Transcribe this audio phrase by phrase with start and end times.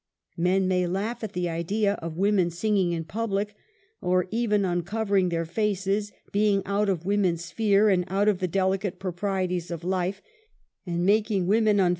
[0.37, 3.53] Men may laugh at the idea of women singing in public,
[4.01, 8.97] or even uncovering their faces being ^'out of woman's sphere, and out of the delicate
[8.97, 10.19] proprieties of life,
[10.87, 11.89] and making women 14 UNMASKED.